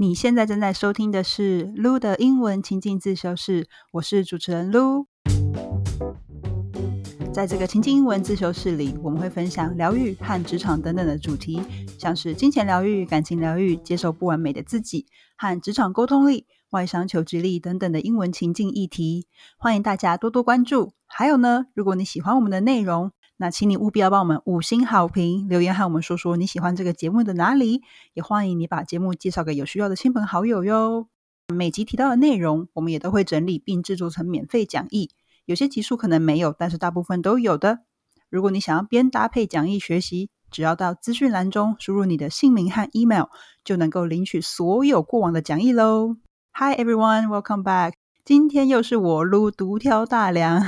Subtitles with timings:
[0.00, 5.06] 你现在正在收听的是 Lu 的英文情境自修室，我是主持人 Lu。
[7.32, 11.60] 在这个情境英文自修室里，我们会分享疗愈和职场等等的主题，
[11.98, 15.06] 像是金钱疗愈、感情疗愈、接受不完美的自己
[15.36, 19.26] 和职场沟通力、外商求职力等等的英文情境议题。
[19.58, 20.92] 欢迎大家多多关注。
[21.08, 23.10] 还有呢，如果你喜欢我们的内容，
[23.40, 27.82] 那请你务必要帮我们五星好评，留言和我们说说你喜欢这个节目的哪里，
[28.12, 31.06] 也欢迎你把节目介绍给有需要的亲朋好友哟。
[31.54, 35.10] 每集提到的内容，我们也都会整理并制作成免费讲义，
[35.44, 37.78] 有些集数可能没有，但是大部分都有的。
[38.28, 43.26] 如果你想要边搭配讲义学习，只要到资讯栏中输入你的姓名和 email，
[43.62, 46.16] 就能够领取所有过往的讲义喽。
[46.54, 47.92] Hi everyone, welcome back。
[48.24, 50.60] 今天又是我撸独挑大梁。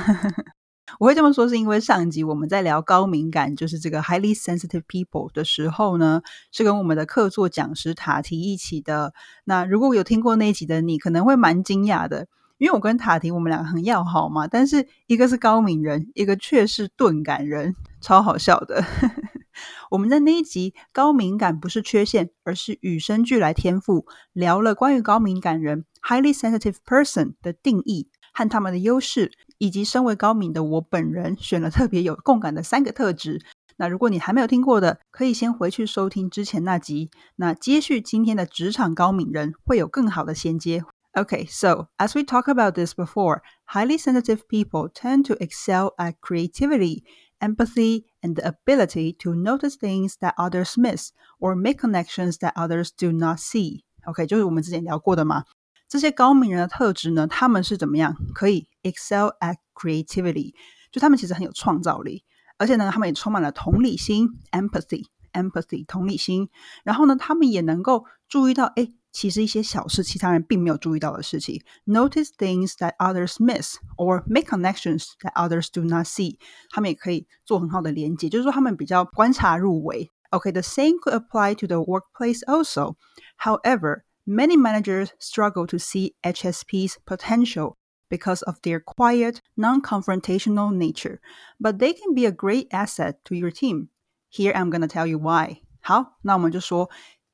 [0.99, 9.13] 我会这么说，是因为上集我们在聊高敏感，就是这个 highly sensitive people 的时候呢，是跟我们的客座讲师塔提一起的。
[9.45, 12.27] 那如果有听过那一集的你，可能会蛮惊讶的，
[12.57, 18.83] 因为我跟塔提我们两个很要好嘛，但是一个是高敏人，一个却是钝感人，超好笑的。
[19.91, 29.31] 我们在那一集高敏感不是缺陷，而是与生俱来天赋，聊了关于高敏感人 highly sensitive person 的定义和他们的优势。
[29.60, 33.42] 以及身为高敏的我本人选了特别有共感的三个特质。
[33.78, 37.10] 那如果你还没有听过的，可以先回去收听之前那集。
[37.36, 40.82] 那接续今天的职场高敏人会有更好的衔接。
[41.12, 47.04] Okay, so as we talked about this before, highly sensitive people tend to excel at creativity,
[47.40, 52.90] empathy, and the ability to notice things that others miss or make connections that others
[52.94, 53.84] do not see.
[54.04, 55.44] OK，就是我们之前聊过的嘛。
[55.88, 58.16] 这些高敏人的特质呢，他们是怎么样？
[58.34, 60.54] 可以 excel at creativity，
[60.90, 62.24] 就他们其实很有创造力，
[62.58, 66.48] 而且呢，他们也充满了同理心 （empathy），empathy 同理心。
[66.84, 76.38] 然后呢，他们也能够注意到，哎，其实一些小事，其他人并没有注意到的事情，notice things that others miss or make connections that others do not see。
[76.70, 80.10] 他们也可以做很好的连接，就是说他们比较观察入微。
[80.30, 82.96] Okay，the same could apply to the workplace also.
[83.38, 87.76] However, Many managers struggle to see HSP's potential
[88.10, 91.18] because of their quiet, non confrontational nature,
[91.58, 93.88] but they can be a great asset to your team.
[94.30, 95.62] Here I'm going to tell you why.
[95.80, 96.90] 好，那我们就说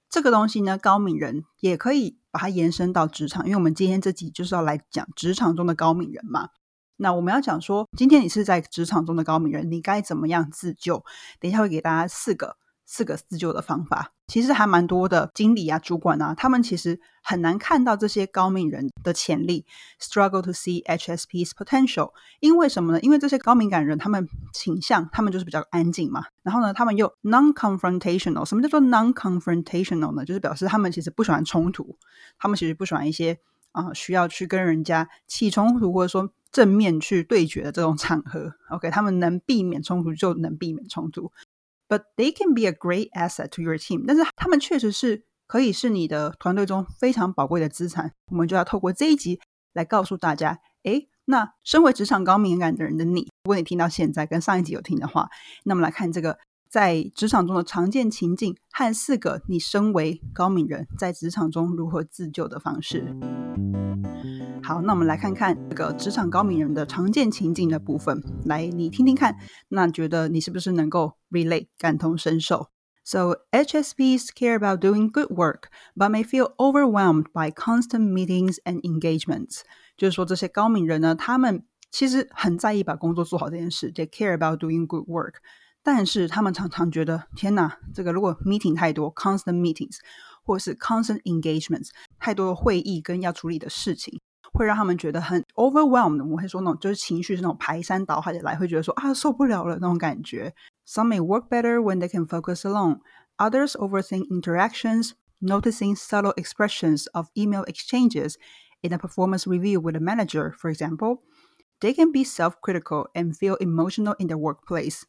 [0.08, 6.50] 这个东西呢，高敏人也可以把它延伸到职场，因为我们今天这集就是要来讲职场中的高敏人嘛。
[6.97, 11.04] 那我们要讲说，今天你是在职场中的高敏人，你该怎么样自救？
[11.41, 12.56] 等一下会给大家四个。
[12.89, 15.29] 四个自救的方法，其实还蛮多的。
[15.35, 19.65] 经理啊、主管啊，他们其实很难看到这些高敏人的潜力
[19.99, 22.13] ，struggle to see HSP's potential。
[22.39, 23.01] 因为什么呢？
[23.01, 26.23] 因为这些高敏感人，他们倾向，他们就是比较安静嘛。
[26.43, 28.45] 然后呢，他们又 non-confrontational。
[28.45, 30.23] 什么叫做 non-confrontational 呢？
[30.23, 31.97] 就是表示他们其实不喜欢冲突，
[32.39, 33.37] 他们其实不喜欢一些
[33.73, 38.53] 啊需要去跟人家起冲突，或者说正面去对决的这种场合。
[38.69, 41.33] OK，他们能避免冲突就能避免冲突。
[41.89, 44.03] But they can be a great asset to your team。
[44.05, 48.13] 但是他们确实是可以是你的团队中非常宝贵的资产。
[48.31, 49.39] 我们就要透过这一集
[49.73, 55.29] 来告诉大家：诶，那身为职场高敏感的人的你，如果你听到现在跟上一集有听的话，
[55.63, 56.37] 那么来看这个
[56.69, 63.16] 在职场中的常见情境和四个你身为高敏人在职场中如何自救的方式。
[64.63, 68.22] 好，那我们来看看这个职场高敏人的常见情境的部分。
[68.45, 69.38] 来，你听听看，
[69.69, 72.67] 那觉得你是不是能够 relate 感同身受
[73.05, 79.61] ？So HSPs care about doing good work, but may feel overwhelmed by constant meetings and engagements。
[79.95, 85.35] 就是说，这些高敏人呢，他们其实很在意把工作做好这件事，they care about doing good work。
[85.86, 89.98] 但是他们常常觉得，天哪，这个如果 meeting 太多，constant meetings，
[90.44, 94.20] 或是 constant engagements，太多的会议跟要处理的事情。
[94.54, 96.22] 会让他们觉得很 overwhelmed。
[96.28, 100.54] 我会说那种就是情绪是那种排山倒海的来，会觉得说啊受不了了那种感觉。
[100.86, 102.98] Some may work better when they can focus alone.
[103.38, 108.34] Others overthink interactions, noticing subtle expressions of email exchanges
[108.83, 111.22] in a performance review with a manager, for example.
[111.80, 115.06] They can be self-critical and feel emotional in their workplace.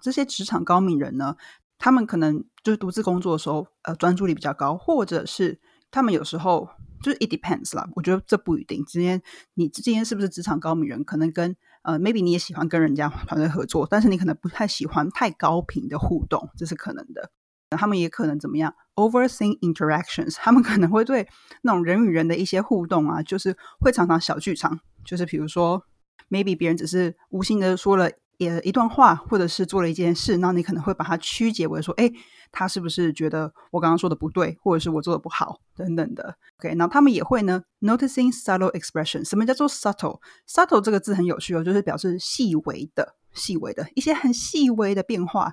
[0.00, 1.36] 这些职场高敏人呢，
[1.78, 5.60] 他们可能就是独自工作的时候，呃，专注力比较高，或者是
[5.90, 6.68] 他们有时候
[7.02, 8.84] 就是 it depends 啦，我觉得这不一定。
[8.86, 9.22] 今天
[9.54, 17.30] 你今天是不是职场高敏人，可能跟呃 maybe 你也喜欢跟人家团队合作，但是你可能不太喜欢太高频的互动，这是可能的。
[17.70, 21.28] 他们也可能怎么样 overthink interactions，他们可能会对
[21.62, 25.84] 那种人与人的一些互动啊，就是会常常小剧场，就是比如说
[26.30, 32.10] maybe 别人只是无心的说了也一段话，或者是做了一件事，那你可能会把它曲解为说，哎，
[32.50, 39.28] 他是不是觉得我刚刚说的不对，或者是我做的不好等等的？OK，那他们也会呢，noticing subtle expression。
[39.28, 45.52] 什么叫做 subtle？subtle 这个字很有趣哦，就是表示细微的、细微的一些很细微的变化。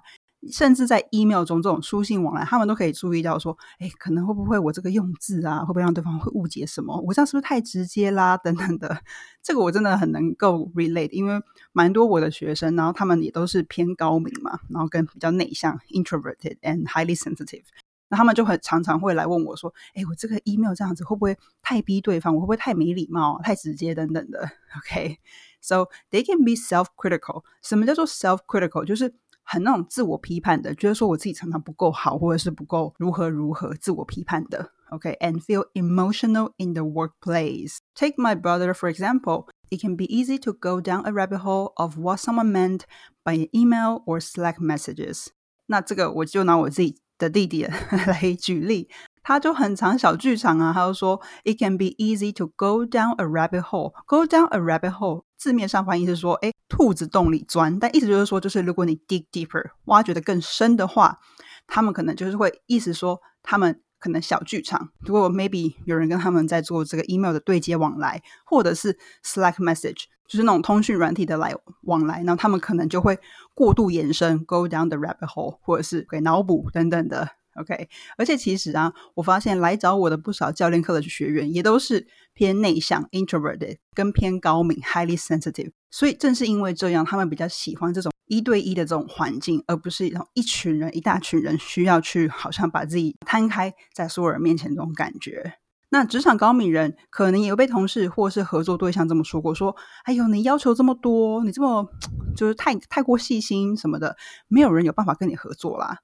[0.52, 7.00] 甚至在 email 中这种书信往来，他们都可以注意到说，哎，可能会不会我这个用字啊，会不会让对方会误解什么？
[7.02, 8.38] 我这样是不是太直接啦？
[8.38, 9.02] 等等的，
[9.42, 17.64] 这个我真的很能够 relate，因为蛮多我的学生，然后他们也都是偏高明嘛，然后跟比较内向 introverted and highly sensitive，
[18.10, 22.36] 那他们就很常常会来问我说，哎，我这个 email 这样子会不会太逼对方？
[22.36, 24.48] 我会不会太没礼貌、太直接等等的？
[24.78, 27.44] OK，so they can be self-critical。
[27.64, 28.86] 什么叫做 self-critical？
[28.86, 34.71] 就是很那种自我批判的，觉得说我自己常常不够好，或者是不够如何如何，自我批判的。
[34.91, 37.79] Okay, feel emotional in the workplace.
[37.95, 39.47] Take my brother for example.
[39.71, 42.81] It can be easy to go down a rabbit hole of what someone meant
[43.25, 45.29] by an email or Slack messages.
[45.67, 48.89] 那这个我就拿我自己的弟弟来举例。
[49.28, 53.92] 他就很常小剧场啊，他就说，It can be easy to go down a rabbit hole.
[54.06, 61.18] Go down a rabbit hole，字面上翻译是说，哎，兔子洞里钻，但意思就是说，就是如果你 dig deeper，挖掘的更深的话，
[61.66, 64.92] 他们可能就是会意思说，他们可能小剧场。
[65.00, 73.18] 如果 maybe 有人跟他们在做这个 email 的对接往来，或者是 Slack message，就是那种通讯软体的来往来，那他们可能就会
[73.56, 77.28] 过度延伸，go down the rabbit hole，或者是给脑补等等的。
[77.56, 77.88] OK，
[78.18, 85.72] 而且其实啊，我发现来找我的不少教练课的学员也都是偏内向 （introverted） 跟偏高敏 （highly sensitive）。
[85.90, 95.54] 所以正是因为这样，他们比较喜欢这种一对一的这种环境，而不是一种一群人、一大群人需要去好像把自己摊开在所有人面前这种感觉。
[95.90, 99.74] 那职场高敏人可能也有被同事或是合作对象这么说过：说，
[100.04, 101.88] 哎呦，你要求这么多，你这么
[102.36, 104.18] 就是太太过细心什么的，
[104.50, 106.00] 没有人有办法跟你合作啦。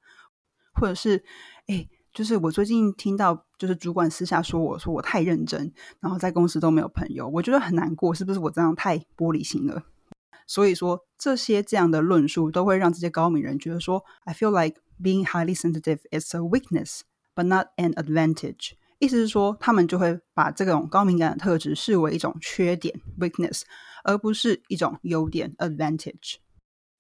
[0.82, 1.24] 或者是，
[1.68, 9.84] 哎，就是我最近听到，就是主管私下说我说我太认真，然后在公司都没有朋友，我觉得很难过，是不是我这样太玻璃心了？
[10.48, 17.02] 所以说这些这样的论述都会让这些高敏人觉得说，I feel like being highly sensitive is a weakness,
[17.36, 18.72] but not an advantage。
[18.98, 23.62] 意思是说，他们就会把这种高敏感的特质视为一种缺点 （weakness），
[24.04, 26.38] 而不是一种优点 （advantage）。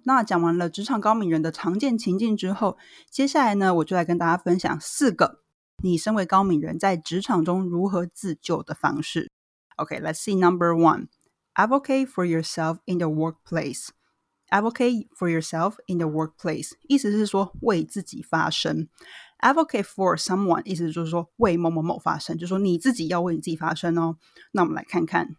[0.04, 2.78] 那讲完了职场高敏人的常见情境之后，
[3.10, 5.42] 接下来呢，我就来跟大家分享四个
[5.84, 9.30] 你身为高敏人在职场中如何自救的方式。
[9.78, 11.08] OK，let's see number one.
[11.56, 13.90] Advocate for yourself in the workplace.
[14.50, 18.88] Advocate for yourself in the workplace，意思是说为自己发声。
[19.40, 24.18] Advocate for someone，意思就是说为某某某发声，就是说你自己要为你自己发声哦。
[24.52, 25.36] 那我们来看看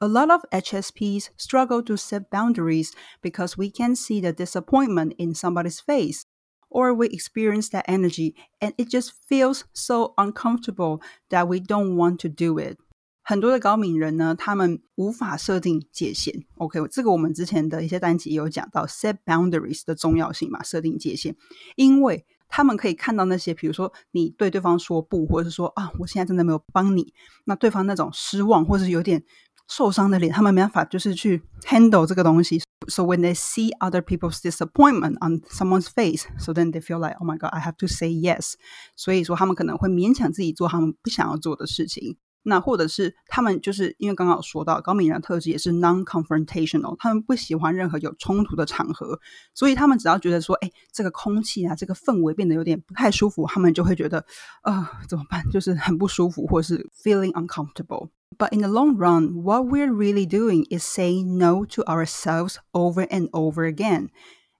[0.00, 2.92] a lot of HSPs struggle to set boundaries
[3.22, 6.24] because we can see the disappointment in somebody's face,
[6.68, 11.00] or we experience that energy and it just feels so uncomfortable
[11.30, 12.76] that we don't want to do it.
[13.22, 16.44] 很多的高敏人呢，他们无法设定界限。
[16.58, 21.34] OK，这个我们之前的一些单集也有讲到 set boundaries 的重要性嘛，设定界限，
[21.74, 27.12] 因为他们可以看到那些，比如说你对对方说不，或者是说啊，我现在真的没有帮你，
[27.46, 29.24] 那对方那种失望，或者是有点
[29.71, 32.61] 受伤的脸，他们没办法就是去 handle 这个东西。
[32.89, 37.25] So when they see other people's disappointment on someone's face, so then they feel like, oh
[37.25, 38.55] my god, I have to say yes。
[38.97, 42.17] 所以说他们可能会勉强自己做他们不想要做的事情。
[42.43, 49.19] 那或者是他们就是因为刚刚有说到高敏人特质也是 non-confrontational，他们不喜欢任何有冲突的场合，
[49.53, 54.25] 所以他们只要觉得说，哎，这个空气啊，这个氛围变得有点不太舒服，他们就会觉得，
[54.63, 55.47] 呃，怎么办？
[55.51, 58.09] 就是很不舒服，或者是 feeling uncomfortable。
[58.38, 63.30] But in the long run, what we're really doing is saying no to ourselves over and
[63.30, 64.08] over again,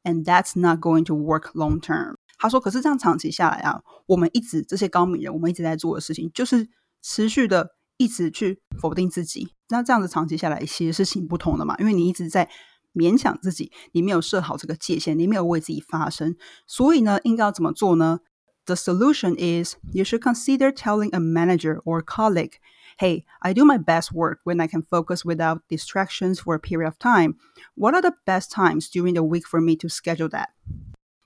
[0.03, 2.15] and that's not going to work long term.
[2.39, 6.69] 他说：“可是这样长期下来啊，我们一直这些高敏人，我们一直在做的事情，就是
[7.03, 9.49] 持续的一直去否定自己。
[9.69, 12.49] 那这样子长期下来，其实是行不通的嘛，因为你一直在
[12.95, 16.35] 勉强自己，你没有设好这个界限，你没有为自己发声。
[16.67, 18.21] 所以呢，应该要怎么做呢？
[18.65, 22.55] The solution is you should consider telling a manager or colleague.”
[22.99, 26.89] hey, I do my best work when I can focus without distractions for a period
[26.89, 27.37] of time.
[27.75, 30.49] What are the best times during the week for me to schedule that?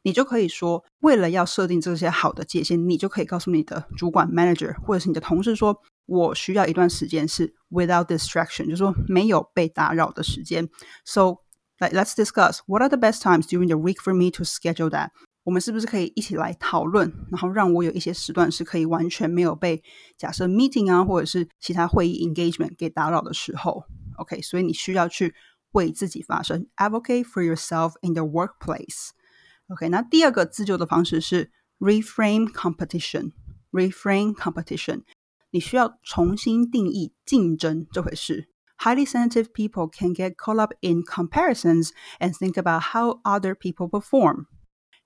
[0.02, 10.68] 你就可以说，为了要设定这些好的界限，你就可以告诉你的主管 manager 或者是你的同事说，我需要一段时间是 without distraction，就是说没有被打扰的时间。
[11.04, 11.42] So
[11.78, 14.88] like, let's discuss what are the best times during the week for me to schedule
[14.90, 15.10] that.
[15.44, 19.82] 我们是不是可以一起来讨论，然后让我有一些时段是可以完全没有被
[20.16, 23.84] 假设 meeting 啊，或者是其他会议 engagement 给打扰的时候？
[24.18, 25.34] OK，所以你需要去
[25.72, 35.04] 为自己发声，advocate for yourself in the workplace。OK，那第二个自救的方式是 reframe competition。reframe competition，
[35.52, 38.48] 你需要重新定义竞争这回事。
[38.78, 44.46] Highly sensitive people can get caught up in comparisons and think about how other people perform.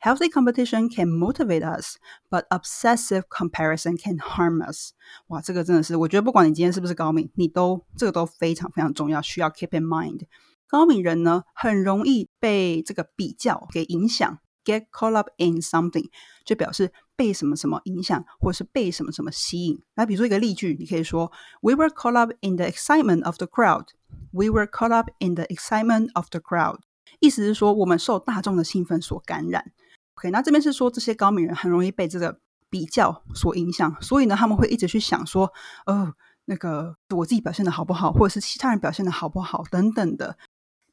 [0.00, 1.96] Healthy competition can motivate us,
[2.28, 4.92] but obsessive comparison can harm us.
[5.28, 10.26] 哇，这个真的是，我觉得不管你今天是不是高敏，你都这个都非常非常重要，需要 keep in mind。
[10.66, 16.10] 高敏人呢，很容易被这个比较给影响，get caught up in something，
[16.44, 19.80] 就表示被什么什么影响，或是被什么什么吸引。
[19.94, 21.32] 那比如说一个例句，你可以说：
[21.62, 23.86] We were caught up in the excitement of the crowd.
[24.32, 26.80] We were caught up in the excitement of the crowd.
[27.20, 29.72] 意思是说，我们受大众的兴奋所感染。
[30.19, 32.37] OK，那这边是说这些高敏人很容易被这个
[32.69, 35.49] 比较所影响，所以呢，他们会一直去想说，
[35.85, 40.37] 哦，那个我自己表现的好不好，或者是其他人表现的好不好等等的。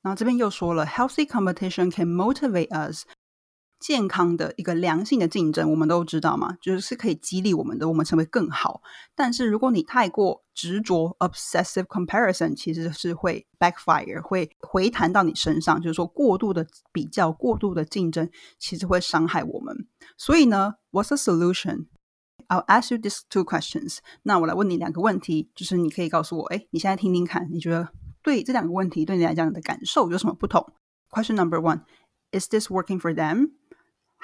[0.01, 3.05] 然后这边又说了，healthy competition can motivate us。
[3.79, 8.83] 健康的一个良性的竞争，我们都知道嘛，就是是可以激励我们的，我们成为更好。
[9.15, 15.81] 但是如果你太过执着，obsessive comparison，其实是会 backfire，会回弹到你身上。
[15.81, 19.87] 就是说，过度的比较，过度的竞争，其实会伤害我们。
[20.17, 21.87] 所以呢，What's the solution?
[22.49, 23.99] I'll ask you these two questions。
[24.23, 27.89] 那我来问你两个问题，就是你可以告诉我，哎，你现在听听看，你觉得
[28.23, 30.73] 对这两个问题对你来讲的感受有什么不同
[31.11, 31.83] ？Question number one:
[32.33, 33.51] Is this working for them?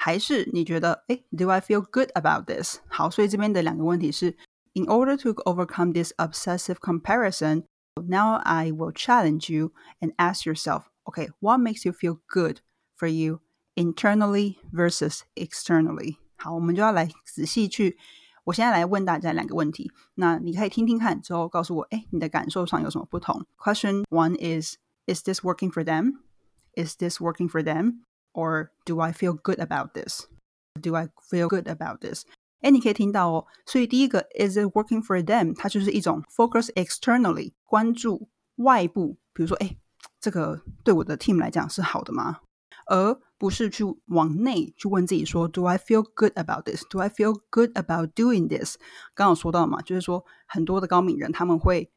[0.02, 2.78] 还是你觉得，哎，Do I feel good about this？
[2.88, 4.36] 好，所以这边的两个问题是：
[4.74, 7.64] In order to overcome this obsessive comparison,
[7.96, 12.60] now I will challenge you and ask yourself, okay, what makes you feel good
[12.96, 13.40] for you
[13.74, 16.16] internally versus externally？
[16.36, 17.98] 好，我们就要来仔细去，
[18.44, 23.44] 我现在来问大家两个问题，那你可以听听看，之后告诉我，哎，你的感受上有什么不同？
[23.56, 26.18] Question one is, is this working for them?
[26.74, 28.04] Is this working for them?
[28.32, 30.26] or do I feel good about this?
[30.80, 32.24] Do I feel good about this?
[32.60, 33.46] 哎，你可以听到哦。
[33.66, 35.54] 所以第一个 is it working for them？
[35.56, 39.18] 它就是一种 focus externally，关注外部。
[39.32, 39.76] 比如说，哎，
[40.20, 42.40] 这个对我的 team 来讲是好的吗？
[42.86, 46.82] 而不是去往内去问自己说，Do I feel good about this?
[46.88, 48.76] Do I feel good about doing this？
[49.14, 51.92] 刚刚说到嘛，就是说很多的高敏人他们会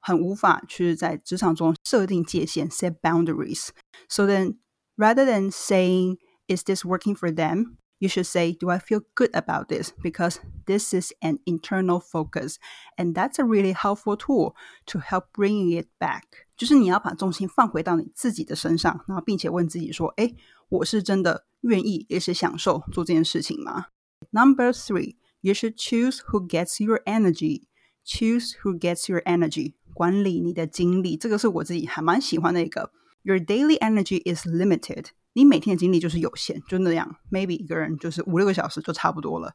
[0.00, 4.58] 很无法去在职场中设定界限，set boundaries。So then
[4.96, 7.78] Rather than saying, is this working for them?
[7.98, 9.92] You should say, do I feel good about this?
[10.02, 12.58] Because this is an internal focus.
[12.98, 16.24] And that's a really helpful tool to help bringing it back.
[16.56, 20.34] 就是你要把重心放回到你自己的身上，然后并且问自己说：“哎，
[20.68, 23.86] 我是真的愿意，也是享受做这件事情吗？”
[24.30, 27.68] Number three, you should choose who gets your energy.
[28.04, 29.74] Choose who gets your energy.
[29.94, 32.90] 管理你的精力，这个是我自己还蛮喜欢的一个。
[33.26, 39.54] your daily energy is limited，你每天的精力就是有限，就那样，maybe 一个人就是五六个小时就差不多了。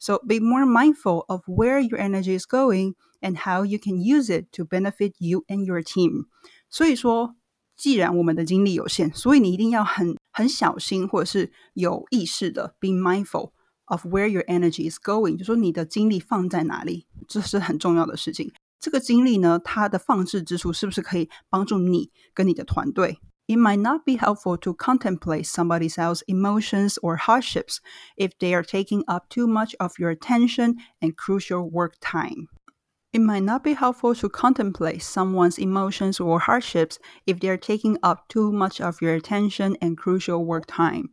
[0.00, 4.30] So be more mindful of where your energy is going and how you can use
[4.30, 6.26] it to benefit you and your team.
[6.70, 7.34] 所以说，
[7.76, 13.50] 既然我们的精力有限，所以你一定要很很小心，或者是有意识的 be mindful
[13.86, 18.52] of where your energy is going，就说你的精力放在哪里，这是很重要的事情。
[18.82, 23.18] 这个精力呢，它的放置之处是不是可以帮助你跟你的团队？
[23.46, 27.78] It might not be helpful to contemplate somebody else's emotions or hardships
[28.16, 32.48] if they are taking up too much of your attention and crucial work time.
[33.10, 37.96] It might not be helpful to contemplate someone's emotions or hardships if they are taking
[38.02, 41.08] up too much of your attention and crucial work time.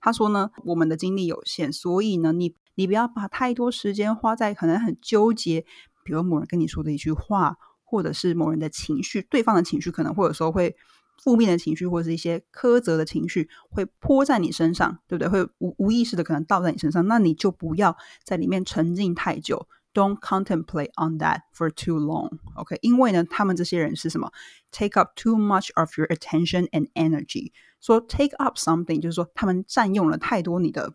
[0.00, 5.64] 他说呢，我们的精力有限，所以呢，你你不要把太多时间花在可能很纠结
[6.03, 10.75] 比如某人跟你说的一句话，或者是某人的情绪，对方的情绪可能会有时候会
[11.21, 15.29] 负面的情绪，或者是一些苛责的情绪会泼在你身上，对不对？
[15.29, 19.67] 会无无意识的可能倒在你身上，那你就不要在里面沉浸太久。
[19.93, 22.39] Don't contemplate on that for too long.
[22.55, 24.31] OK，因为呢，他们这些人是什么
[24.71, 27.51] ？Take up too much of your attention and energy.
[27.81, 30.93] 说 take up something 就是说他们占用了太多你的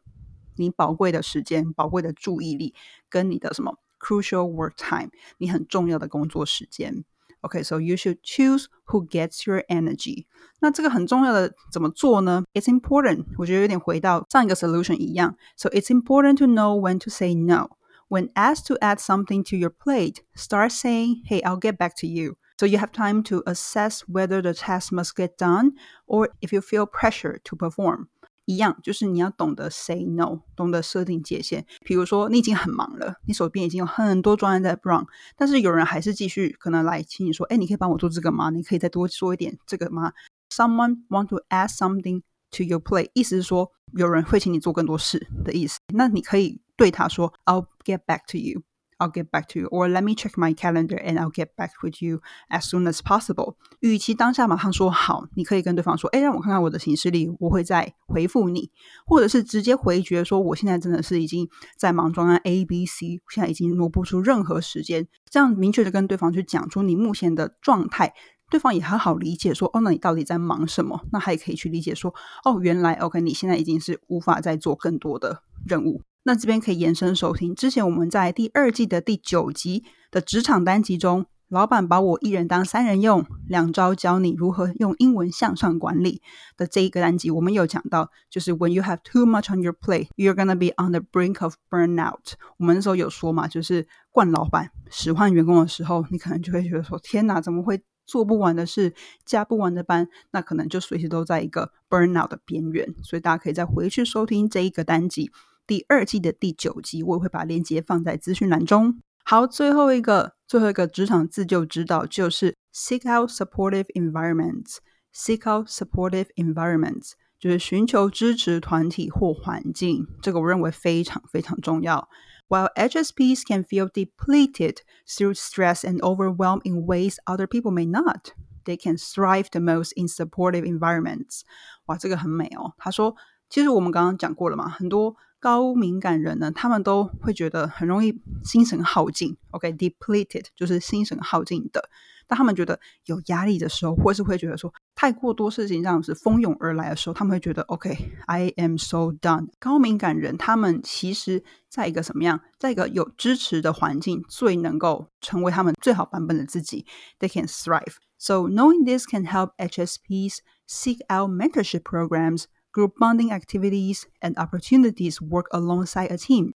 [0.57, 2.75] 你宝贵的时间、宝贵的注意力
[3.11, 7.04] 跟你的什么 ？crucial work time，你很重要的工作时间。
[7.42, 10.26] OK，so、okay, you should choose who gets your energy。
[10.60, 12.44] 那这个很重要的怎么做呢？
[12.54, 15.36] It's important，我觉得有点回到上一个 solution 一样。
[15.58, 17.78] So it's important to know when to say no.
[18.10, 22.08] When asked to add something to your plate, start saying, "Hey, I'll get back to
[22.08, 25.72] you." So you have time to assess whether the task must get done
[26.06, 28.10] or if you feel pressure to perform.
[28.47, 31.67] 一样，就是你要懂得 say no，懂得设定界限。
[31.85, 35.05] 比如说，你已经很忙了，你手边已经有很多专案在 run，
[35.37, 38.51] 但是有人还是继续可能来请你说：“哎，你可以帮我做这个吗？
[38.51, 40.13] 你可以再多说一点这个吗
[40.51, 42.23] ？”Someone want to add something
[42.53, 45.79] to your plate，意思是说有人会请你做更多事的意思。
[45.93, 48.63] 那你可以对他说：“I'll get back to you。”
[48.99, 51.73] I'll get back to you, or let me check my calendar and I'll get back
[51.83, 53.57] with you as soon as possible。
[53.81, 58.71] 与其当下马上说好，你可以跟对方说：“哎，让我看看我的行事历，我会再回复你。”
[59.07, 68.15] 或者是直接回绝说：“我现在真的是已经在忙中案 A、B、C，现在已经挪不出任何时间。”这样明确的跟对方去讲出你目前的状态，
[68.51, 69.53] 对方也很好理解。
[69.53, 77.55] 说：“哦，那你到底在忙什么？”那他也可以去理解说：“哦，原来 OK，你现在已经是无法再做更多的任务。”那这边可以延伸收听。
[77.55, 86.21] 之前我们在第二季的第九集的职场单集中，老板把我一人当三人用，两招教你如何用英文向上管理
[86.57, 91.55] 的这一个单集，我们有讲到，就是 When you have too much on your plate, you're gonna be on the brink of
[91.71, 92.33] burnout。
[92.57, 98.93] 我们那时候有说嘛，就是惯老板使唤员工的时候，你可能就会觉得说，天哪，怎么会做不完的事，
[99.25, 100.09] 加不完的班？
[100.33, 102.93] 那可能就随时都在一个 burnout 的边缘。
[103.05, 105.31] 所以大家可以再回去收听这一个单集。
[105.67, 109.01] 第二季的第九集，我也会把链接放在资讯栏中。
[109.25, 114.77] 好，最后一个最后一个职场自救指导就是 seek out supportive environments。
[115.13, 122.09] seek out supportive environments 就是寻求支持团体或环境，这个我认为非常非常重要。
[122.49, 124.77] While HSPs can feel depleted
[125.09, 128.31] through stress and overwhelm in ways other people may not,
[128.65, 131.41] they can thrive the most in supportive environments。
[131.87, 132.75] 哇，这个很美哦。
[132.79, 133.17] 他说，
[133.49, 135.17] 其实我们刚刚讲过了嘛，很多。
[135.46, 139.38] 高敏感人呢，他们都会觉得很容易心神耗尽。
[139.52, 141.90] OK，depleted 就是心神耗尽的。
[142.28, 149.50] 当他们觉得有压力的时候，或是会觉得说太过多事情这样子蜂拥而来的时候，他们会觉得 OK，I am so done。
[149.60, 156.86] 高敏感人他们其实在一个什么样，在一个有支持的环境，最能够成为他们最好版本的自己。
[157.20, 157.96] They can thrive.
[158.18, 160.38] So knowing this can help HSPs
[160.70, 166.54] seek out mentorship programs group bonding activities, and opportunities work alongside a team.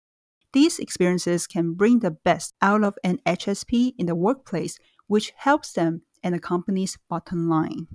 [0.52, 4.76] These experiences can bring the best out of an HSP in the workplace,
[5.08, 7.86] which helps them and the company's bottom line.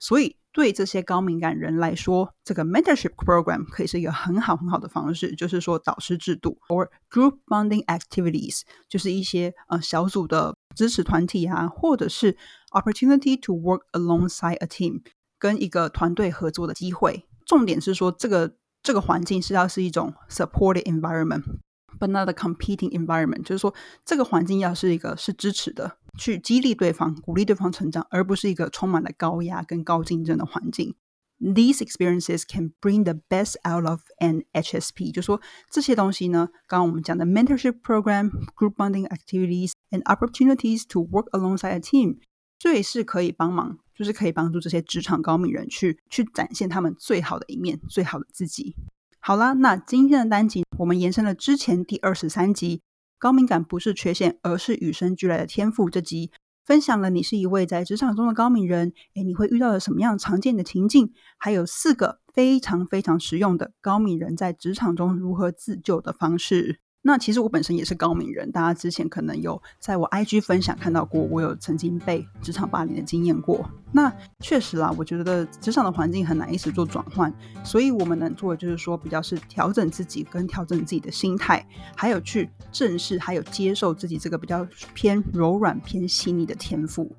[0.00, 12.36] 所以，对这些高敏感人来说，这个 mentorship program 可以是一个很好很好的方式，就是说导师制度，or group bonding activities，就是一些呃小组的支持团体啊，或者是
[12.70, 15.02] opportunity to work alongside a team，
[15.38, 17.26] 跟一个团队合作的机会。
[17.46, 23.42] 重点是说，这个这个环境是要是一种 supported environment，but not a competing environment。
[23.42, 30.94] 就是说，这个环境要是一个是支持的，去激励对方、鼓励对方成长，而不是一个充满了高压跟高竞争的环境。
[31.40, 35.12] These experiences can bring the best out of an HSP。
[35.12, 42.18] 就说这些东西呢，刚刚我们讲的 mentorship program、group bonding activities and opportunities to work alongside a team，
[42.58, 43.78] 这也是可以帮忙。
[43.95, 48.75] 就是可以帮助这些职场高敏人去去展现他们最好的一面，最好的自己。
[49.19, 52.81] 好啦，那今天的单集我们延伸了之前第二十三集
[53.17, 56.31] “高敏感不是缺陷，而是与生俱来的天赋”这集，
[56.65, 61.13] 分享了你是一位在职场中的高敏人，诶，你会遇到了什么样常见的情境？
[61.37, 66.81] 还有四个非常非常实用的高敏人在职场中如何自救的方式。
[67.05, 73.69] 那其实我本身也是高敏人，大家之前可能有在我 IG 分享看到过，我有曾经被职场霸凌的经验过。
[73.91, 87.13] 那确实啦，我觉得职场的环境很难一时做转换，所以我们能做的就是说，比较是调整自己，跟调整自己的心态，还有去正视，还有接受自己这个比较偏柔软、偏细腻的天赋。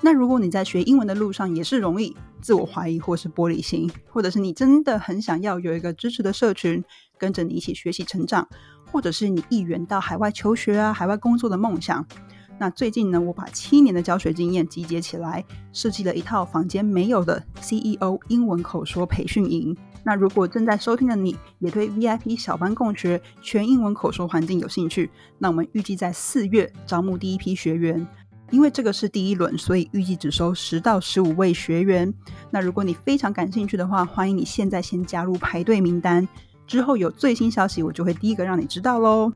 [0.00, 6.84] 那如果你在学英文的路上也是容易自我怀疑，或是玻璃心，或者是你真的很想要有一个支持的社群，
[7.18, 8.48] 跟着你一起学习成长。
[8.90, 12.06] 或者是你一圆到海外求学啊、海外工作的梦想。
[12.58, 19.76] 那最近呢，我把七年的教学经验集结起来，设计了一套房间没有的 CEO 英文口说培训营。
[20.02, 28.06] 那如果正在收听的你也对 VIP 小班共学全英文口说环境有兴趣，那我们预计在四月招募第一批学员。
[28.50, 32.14] 因为这个是第一轮，所以预计只收十到十五位学员。
[32.50, 36.26] 那如果你非常感兴趣的话，欢迎你现在先加入排队名单。
[36.66, 39.32] 之后有最新消息，我就会第一个让你知道喽。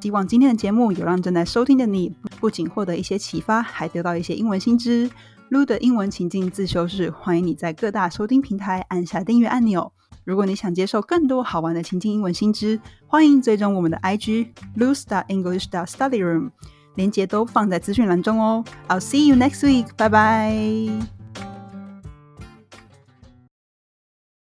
[0.00, 5.10] 希望今天的节目有让正在收听的你，不仅获得一些启发，还得到一些英文新知。
[5.50, 9.90] Lu 的英文情境自修室，欢迎你在各大收听平台按下订阅按钮。
[10.24, 16.50] 如果你想接受更多好玩的情境英文新知，欢迎追踪我们的 IG Lu Star English Star Study Room，
[16.96, 18.62] 连接都放在资讯栏中哦。
[18.88, 21.17] I'll see you next week，拜拜。